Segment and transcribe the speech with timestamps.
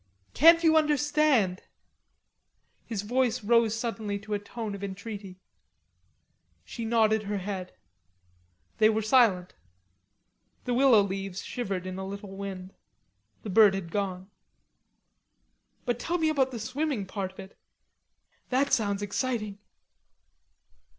[0.33, 1.61] Can't you understand?"
[2.87, 5.39] His voice rose suddenly to a tone of entreaty.
[6.65, 7.75] She nodded her head.
[8.79, 9.53] They were silent.
[10.63, 12.73] The willow leaves shivered in a little wind.
[13.43, 14.31] The bird had gone.
[15.85, 17.55] "But tell me about the swimming part of it.
[18.49, 19.59] That sounds exciting."